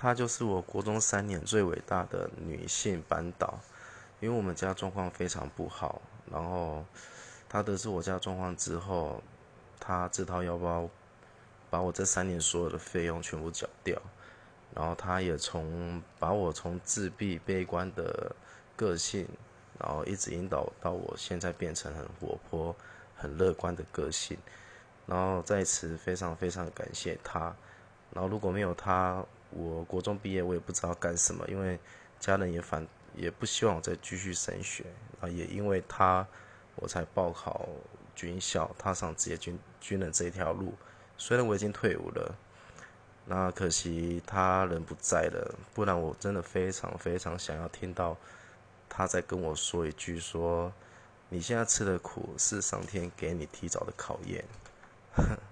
[0.00, 3.60] 她就是我国中三年最伟大的女性班导。
[4.18, 6.00] 因为我们家状况非常不好，
[6.30, 6.84] 然后
[7.48, 9.22] 她得知我家状况之后，
[9.78, 10.88] 她自掏腰包
[11.70, 13.98] 把我这三年所有的费用全部缴掉，
[14.74, 18.36] 然后她也从把我从自闭悲观的
[18.76, 19.26] 个性，
[19.78, 22.76] 然后一直引导到我现在变成很活泼、
[23.16, 24.36] 很乐观的个性。
[25.06, 27.56] 然后在此非常非常感谢她，
[28.12, 31.78] 然后如果没有他，我国中毕业我也不知道干什么，因为
[32.18, 34.84] 家人也反也不希望我再继续升学，
[35.20, 36.26] 啊也因为他
[36.76, 37.68] 我才报考
[38.14, 40.74] 军校，踏上职业军军人这一条路。
[41.16, 42.34] 虽然我已经退伍了，
[43.26, 48.16] 那可惜他人不在了，不然我真的非常非常想要听到
[48.88, 50.72] 他在跟我说一句说，
[51.28, 54.44] 你现在吃的苦是上天给你提早的考验。